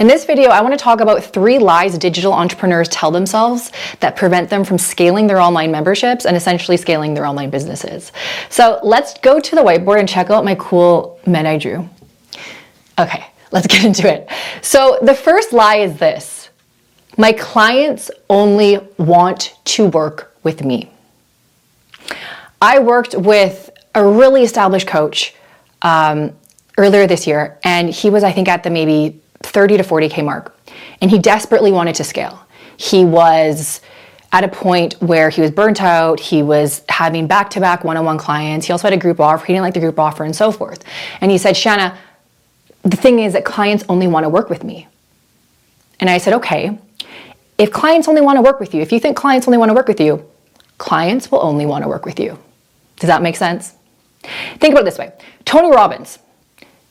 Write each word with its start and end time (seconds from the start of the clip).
In 0.00 0.06
this 0.06 0.24
video, 0.24 0.48
I 0.48 0.62
want 0.62 0.72
to 0.72 0.82
talk 0.82 1.02
about 1.02 1.22
three 1.22 1.58
lies 1.58 1.98
digital 1.98 2.32
entrepreneurs 2.32 2.88
tell 2.88 3.10
themselves 3.10 3.70
that 4.00 4.16
prevent 4.16 4.48
them 4.48 4.64
from 4.64 4.78
scaling 4.78 5.26
their 5.26 5.38
online 5.38 5.70
memberships 5.70 6.24
and 6.24 6.34
essentially 6.38 6.78
scaling 6.78 7.12
their 7.12 7.26
online 7.26 7.50
businesses. 7.50 8.10
So 8.48 8.80
let's 8.82 9.18
go 9.18 9.38
to 9.38 9.54
the 9.54 9.60
whiteboard 9.60 9.98
and 10.00 10.08
check 10.08 10.30
out 10.30 10.42
my 10.42 10.54
cool 10.54 11.20
men 11.26 11.44
I 11.44 11.58
drew. 11.58 11.86
Okay, 12.98 13.26
let's 13.52 13.66
get 13.66 13.84
into 13.84 14.10
it. 14.10 14.26
So 14.62 14.98
the 15.02 15.14
first 15.14 15.52
lie 15.52 15.76
is 15.76 15.98
this 15.98 16.48
my 17.18 17.32
clients 17.32 18.10
only 18.30 18.78
want 18.96 19.54
to 19.64 19.84
work 19.84 20.34
with 20.42 20.64
me. 20.64 20.90
I 22.62 22.78
worked 22.78 23.14
with 23.14 23.68
a 23.94 24.02
really 24.02 24.44
established 24.44 24.86
coach 24.86 25.34
um, 25.82 26.34
earlier 26.78 27.06
this 27.06 27.26
year, 27.26 27.58
and 27.64 27.90
he 27.90 28.08
was, 28.08 28.24
I 28.24 28.32
think, 28.32 28.48
at 28.48 28.62
the 28.62 28.70
maybe 28.70 29.20
30 29.42 29.78
to 29.78 29.82
40K 29.82 30.24
mark. 30.24 30.56
And 31.00 31.10
he 31.10 31.18
desperately 31.18 31.72
wanted 31.72 31.94
to 31.96 32.04
scale. 32.04 32.44
He 32.76 33.04
was 33.04 33.80
at 34.32 34.44
a 34.44 34.48
point 34.48 34.94
where 35.00 35.28
he 35.28 35.40
was 35.40 35.50
burnt 35.50 35.82
out. 35.82 36.20
He 36.20 36.42
was 36.42 36.82
having 36.88 37.26
back 37.26 37.50
to 37.50 37.60
back 37.60 37.84
one 37.84 37.96
on 37.96 38.04
one 38.04 38.18
clients. 38.18 38.66
He 38.66 38.72
also 38.72 38.86
had 38.86 38.92
a 38.92 39.00
group 39.00 39.18
offer. 39.20 39.44
He 39.44 39.52
didn't 39.52 39.64
like 39.64 39.74
the 39.74 39.80
group 39.80 39.98
offer 39.98 40.24
and 40.24 40.34
so 40.34 40.52
forth. 40.52 40.84
And 41.20 41.30
he 41.30 41.38
said, 41.38 41.54
Shana, 41.54 41.96
the 42.82 42.96
thing 42.96 43.18
is 43.18 43.32
that 43.32 43.44
clients 43.44 43.84
only 43.88 44.06
want 44.06 44.24
to 44.24 44.28
work 44.28 44.48
with 44.48 44.64
me. 44.64 44.88
And 45.98 46.08
I 46.08 46.18
said, 46.18 46.34
okay, 46.34 46.78
if 47.58 47.70
clients 47.70 48.08
only 48.08 48.22
want 48.22 48.36
to 48.36 48.42
work 48.42 48.60
with 48.60 48.72
you, 48.74 48.80
if 48.80 48.92
you 48.92 49.00
think 49.00 49.16
clients 49.16 49.46
only 49.46 49.58
want 49.58 49.68
to 49.68 49.74
work 49.74 49.88
with 49.88 50.00
you, 50.00 50.24
clients 50.78 51.30
will 51.30 51.42
only 51.42 51.66
want 51.66 51.84
to 51.84 51.88
work 51.88 52.06
with 52.06 52.18
you. 52.18 52.38
Does 52.98 53.08
that 53.08 53.20
make 53.20 53.36
sense? 53.36 53.74
Think 54.58 54.72
about 54.72 54.82
it 54.82 54.84
this 54.84 54.98
way 54.98 55.12
Tony 55.44 55.70
Robbins, 55.70 56.18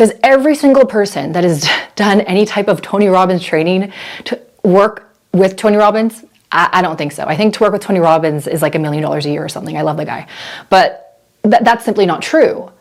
does 0.00 0.14
every 0.22 0.54
single 0.54 0.86
person 0.86 1.32
that 1.32 1.44
has 1.44 1.68
done 1.94 2.22
any 2.22 2.46
type 2.46 2.68
of 2.68 2.80
Tony 2.80 3.08
Robbins 3.08 3.44
training 3.44 3.92
to 4.24 4.40
work 4.64 5.14
with 5.34 5.56
Tony 5.56 5.76
Robbins? 5.76 6.24
I, 6.50 6.70
I 6.72 6.80
don't 6.80 6.96
think 6.96 7.12
so. 7.12 7.24
I 7.24 7.36
think 7.36 7.52
to 7.52 7.60
work 7.60 7.74
with 7.74 7.82
Tony 7.82 8.00
Robbins 8.00 8.46
is 8.46 8.62
like 8.62 8.74
a 8.74 8.78
million 8.78 9.02
dollars 9.02 9.26
a 9.26 9.30
year 9.30 9.44
or 9.44 9.50
something. 9.50 9.76
I 9.76 9.82
love 9.82 9.98
the 9.98 10.06
guy. 10.06 10.26
But 10.70 11.20
th- 11.42 11.60
that's 11.60 11.84
simply 11.84 12.06
not 12.06 12.22
true. 12.22 12.72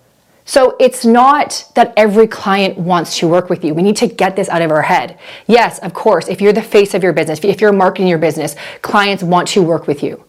So 0.46 0.78
it's 0.80 1.04
not 1.04 1.70
that 1.76 1.92
every 1.98 2.26
client 2.26 2.78
wants 2.78 3.18
to 3.18 3.28
work 3.28 3.50
with 3.50 3.66
you. 3.66 3.74
We 3.74 3.84
need 3.84 3.98
to 3.98 4.08
get 4.08 4.38
this 4.38 4.48
out 4.48 4.62
of 4.62 4.72
our 4.72 4.82
head. 4.82 5.20
Yes, 5.46 5.78
of 5.80 5.94
course, 5.94 6.30
if 6.30 6.40
you're 6.40 6.54
the 6.54 6.62
face 6.62 6.94
of 6.94 7.04
your 7.04 7.12
business, 7.12 7.44
if 7.44 7.60
you're 7.60 7.74
marketing 7.74 8.08
your 8.08 8.18
business, 8.18 8.56
clients 8.82 9.24
want 9.24 9.50
to 9.50 9.62
work 9.62 9.88
with 9.88 10.04
you. 10.04 10.24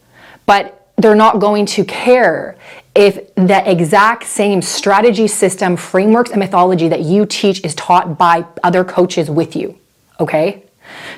But 0.45 0.91
they're 0.99 1.15
not 1.15 1.39
going 1.39 1.67
to 1.67 1.85
care 1.85 2.57
if 2.95 3.35
the 3.35 3.71
exact 3.71 4.25
same 4.25 4.61
strategy, 4.63 5.29
system, 5.29 5.77
frameworks, 5.77 6.31
and 6.31 6.41
methodology 6.41 6.89
that 6.89 7.03
you 7.03 7.25
teach 7.27 7.65
is 7.65 7.75
taught 7.75 8.19
by 8.19 8.45
other 8.65 8.85
coaches 8.85 9.31
with 9.31 9.55
you. 9.55 9.79
Okay? 10.19 10.65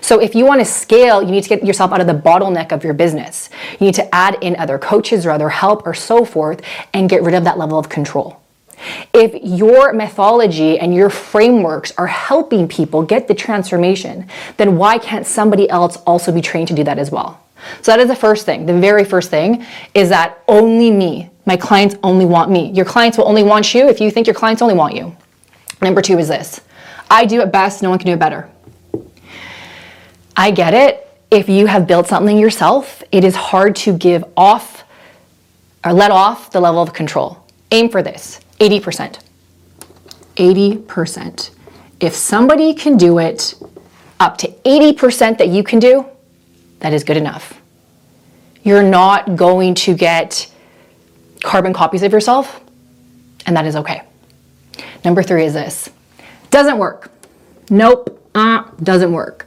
So 0.01 0.20
if 0.20 0.34
you 0.34 0.45
want 0.45 0.61
to 0.61 0.64
scale, 0.64 1.23
you 1.23 1.31
need 1.31 1.42
to 1.45 1.48
get 1.48 1.64
yourself 1.64 1.92
out 1.92 2.01
of 2.01 2.06
the 2.06 2.14
bottleneck 2.14 2.73
of 2.73 2.84
your 2.84 2.95
business. 2.95 3.48
You 3.81 3.87
need 3.87 3.95
to 3.95 4.14
add 4.14 4.37
in 4.42 4.56
other 4.56 4.79
coaches 4.79 5.25
or 5.25 5.31
other 5.31 5.48
help 5.48 5.87
or 5.87 5.95
so 5.95 6.25
forth 6.25 6.61
and 6.92 7.09
get 7.09 7.23
rid 7.23 7.34
of 7.34 7.45
that 7.45 7.59
level 7.59 7.79
of 7.79 7.89
control. 7.89 8.41
If 9.14 9.33
your 9.42 9.92
methodology 9.92 10.79
and 10.79 10.95
your 10.95 11.09
frameworks 11.09 11.92
are 11.97 12.09
helping 12.09 12.67
people 12.67 13.03
get 13.03 13.29
the 13.29 13.34
transformation, 13.34 14.29
then 14.57 14.77
why 14.77 14.98
can't 14.98 15.27
somebody 15.27 15.70
else 15.70 15.97
also 15.98 16.33
be 16.33 16.41
trained 16.41 16.69
to 16.69 16.75
do 16.75 16.84
that 16.84 16.98
as 16.98 17.11
well? 17.11 17.41
So 17.81 17.92
that 17.92 18.01
is 18.01 18.09
the 18.09 18.17
first 18.17 18.45
thing. 18.45 18.67
The 18.67 18.79
very 18.79 19.05
first 19.05 19.31
thing 19.31 19.64
is 19.95 20.09
that 20.09 20.42
only 20.48 20.91
me, 20.91 21.31
my 21.45 21.57
clients 21.57 21.97
only 22.03 22.25
want 22.25 22.51
me. 22.51 22.71
Your 22.71 22.85
clients 22.85 23.19
will 23.19 23.29
only 23.29 23.43
want 23.43 23.75
you 23.75 23.89
if 23.89 24.01
you 24.01 24.11
think 24.11 24.27
your 24.27 24.35
clients 24.35 24.62
only 24.62 24.75
want 24.75 24.95
you. 24.95 25.17
Number 25.81 26.01
two 26.03 26.19
is 26.19 26.29
this 26.29 26.61
I 27.11 27.27
do 27.27 27.41
it 27.41 27.53
best, 27.53 27.83
no 27.83 27.91
one 27.91 27.98
can 27.98 28.07
do 28.07 28.12
it 28.12 28.19
better. 28.19 28.48
I 30.37 30.51
get 30.51 30.75
it. 30.75 31.09
If 31.31 31.48
you 31.48 31.67
have 31.67 31.87
built 31.87 32.07
something 32.07 32.39
yourself, 32.39 33.03
it 33.11 33.25
is 33.25 33.35
hard 33.35 33.77
to 33.77 33.97
give 33.97 34.25
off 34.37 34.85
or 35.85 35.93
let 35.93 36.11
off 36.11 36.51
the 36.51 36.61
level 36.61 36.83
of 36.83 36.92
control. 36.92 37.45
Aim 37.70 37.89
for 37.89 38.02
this 38.02 38.41
80%. 38.61 39.19
80%. 40.36 41.51
If 42.01 42.14
somebody 42.14 42.75
can 42.75 42.97
do 42.97 43.19
it 43.19 43.55
up 44.20 44.39
to 44.39 44.48
80% 44.48 45.39
that 45.39 45.48
you 45.48 45.63
can 45.63 45.79
do, 45.79 46.07
that 46.81 46.92
is 46.92 47.05
good 47.05 47.17
enough. 47.17 47.61
You're 48.63 48.83
not 48.83 49.36
going 49.36 49.75
to 49.75 49.95
get 49.95 50.52
carbon 51.42 51.73
copies 51.73 52.03
of 52.03 52.13
yourself, 52.13 52.61
and 53.47 53.57
that 53.57 53.67
is 53.67 53.77
okay. 53.77 54.03
Number 55.05 55.23
three 55.23 55.45
is 55.45 55.55
this 55.55 55.91
doesn't 56.51 56.79
work. 56.79 57.11
Nope, 57.70 58.29
uh, 58.35 58.64
doesn't 58.83 59.13
work. 59.13 59.47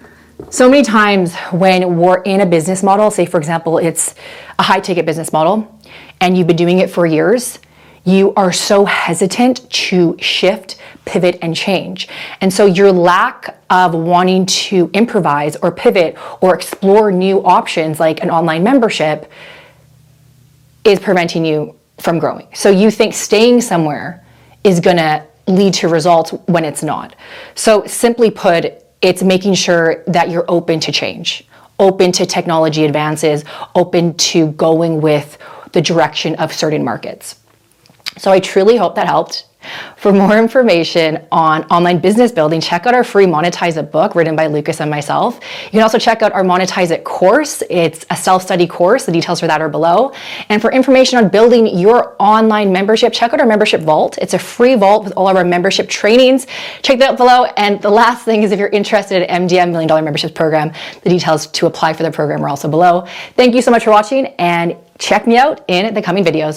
So 0.50 0.70
many 0.70 0.84
times 0.84 1.36
when 1.52 1.98
we're 1.98 2.22
in 2.24 2.42
a 2.42 2.46
business 2.46 2.84
model, 2.84 3.10
say 3.12 3.26
for 3.26 3.38
example, 3.38 3.78
it's 3.78 4.16
a 4.60 4.64
high 4.64 4.80
ticket 4.80 5.06
business 5.06 5.32
model, 5.32 5.80
and 6.20 6.38
you've 6.38 6.48
been 6.48 6.56
doing 6.56 6.80
it 6.80 6.90
for 6.90 7.06
years, 7.06 7.60
you 8.04 8.34
are 8.36 8.52
so 8.52 8.86
hesitant 8.86 9.70
to 9.72 10.16
shift, 10.20 10.78
pivot, 11.06 11.40
and 11.42 11.56
change. 11.56 12.08
And 12.40 12.54
so 12.54 12.66
your 12.66 12.92
lack 12.92 13.60
of 13.70 13.96
wanting 13.96 14.46
to 14.46 14.92
improvise 14.94 15.56
or 15.58 15.72
pivot 15.72 16.16
or 16.40 16.54
explore 16.54 17.12
new 17.12 17.44
options 17.44 18.00
like 18.00 18.22
an 18.22 18.30
online 18.30 18.64
membership 18.64 19.32
is 20.84 21.00
preventing 21.00 21.46
you 21.46 21.76
from 21.98 22.20
growing. 22.20 22.48
So 22.54 22.70
you 22.70 22.92
think 22.92 23.14
staying 23.14 23.62
somewhere 23.62 24.24
is 24.64 24.80
gonna 24.80 25.26
lead 25.48 25.74
to 25.76 25.88
results 25.88 26.32
when 26.48 26.66
it's 26.66 26.84
not. 26.84 27.16
So 27.54 27.86
simply 27.86 28.32
put, 28.32 28.84
it's 29.02 29.22
making 29.24 29.54
sure 29.54 30.04
that 30.08 30.30
you're 30.30 30.46
open 30.48 30.80
to 30.82 30.92
change, 30.92 31.48
open 31.80 32.12
to 32.14 32.26
technology 32.26 32.86
advances, 32.86 33.44
open 33.76 34.16
to 34.16 34.48
going 34.54 35.02
with 35.02 35.38
the 35.74 35.82
direction 35.82 36.36
of 36.36 36.54
certain 36.54 36.84
markets. 36.84 37.40
So 38.18 38.32
I 38.32 38.40
truly 38.40 38.78
hope 38.78 38.96
that 38.96 39.08
helped. 39.08 39.46
For 39.98 40.14
more 40.14 40.38
information 40.38 41.26
on 41.32 41.64
online 41.66 42.00
business 42.00 42.32
building, 42.32 42.62
check 42.62 42.86
out 42.86 42.94
our 42.94 43.04
free 43.04 43.26
Monetize 43.26 43.78
It 43.78 43.92
book 43.92 44.14
written 44.14 44.36
by 44.36 44.48
Lucas 44.48 44.82
and 44.82 44.92
myself. 44.92 45.40
You 45.66 45.72
can 45.72 45.82
also 45.82 45.98
check 45.98 46.22
out 46.22 46.32
our 46.34 46.44
Monetize 46.44 46.92
It 46.92 47.04
course. 47.04 47.64
It's 47.70 48.06
a 48.12 48.16
self 48.16 48.44
study 48.44 48.68
course. 48.68 49.06
The 49.06 49.12
details 49.12 49.40
for 49.40 49.48
that 49.48 49.62
are 49.62 49.70
below. 49.70 50.14
And 50.50 50.62
for 50.62 50.72
information 50.72 51.18
on 51.18 51.30
building 51.30 51.66
your 51.68 52.16
online 52.20 52.72
membership, 52.72 53.14
check 53.14 53.34
out 53.34 53.40
our 53.40 53.48
membership 53.48 53.82
vault. 53.82 54.20
It's 54.22 54.36
a 54.36 54.40
free 54.40 54.76
vault 54.76 55.04
with 55.06 55.14
all 55.18 55.28
of 55.28 55.36
our 55.36 55.46
membership 55.46 55.90
trainings. 55.90 56.46
Check 56.84 57.00
that 57.00 57.16
out 57.16 57.18
below. 57.18 57.46
And 57.58 57.82
the 57.82 57.90
last 57.90 58.26
thing 58.26 58.44
is 58.44 58.52
if 58.52 58.60
you're 58.60 58.70
interested 58.70 59.30
in 59.30 59.48
MDM 59.48 59.72
Million 59.72 59.88
Dollar 59.88 60.02
Memberships 60.02 60.34
Program, 60.34 60.72
the 61.02 61.10
details 61.10 61.48
to 61.48 61.66
apply 61.66 61.94
for 61.94 62.04
the 62.04 62.12
program 62.12 62.44
are 62.44 62.50
also 62.50 62.68
below. 62.68 63.06
Thank 63.36 63.56
you 63.56 63.62
so 63.62 63.72
much 63.72 63.84
for 63.84 63.92
watching 63.92 64.28
and 64.38 64.76
check 64.98 65.28
me 65.28 65.38
out 65.38 65.64
in 65.68 65.94
the 65.94 66.02
coming 66.02 66.24
videos. 66.24 66.54